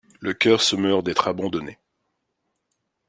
[0.19, 1.77] Le cœur se meurt d’être abandonné.